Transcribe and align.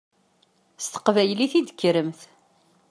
S 0.83 0.85
teqbaylit 0.87 1.53
i 1.59 1.61
d-tekkremt. 1.61 2.21